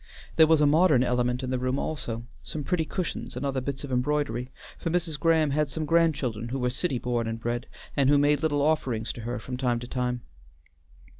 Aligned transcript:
There 0.35 0.47
was 0.47 0.61
a 0.61 0.65
modern 0.65 1.03
element 1.03 1.43
in 1.43 1.51
the 1.51 1.59
room 1.59 1.77
also, 1.77 2.25
some 2.41 2.63
pretty 2.63 2.85
cushions 2.85 3.37
and 3.37 3.45
other 3.45 3.61
bits 3.61 3.83
of 3.83 3.91
embroidery; 3.91 4.49
for 4.79 4.89
Mrs. 4.89 5.19
Graham 5.19 5.51
had 5.51 5.69
some 5.69 5.85
grandchildren 5.85 6.49
who 6.49 6.57
were 6.57 6.71
city 6.71 6.97
born 6.97 7.27
and 7.27 7.39
bred, 7.39 7.67
and 7.95 8.09
who 8.09 8.17
made 8.17 8.41
little 8.41 8.63
offerings 8.63 9.13
to 9.13 9.21
her 9.21 9.37
from 9.37 9.57
time 9.57 9.77
to 9.77 9.87
time. 9.87 10.21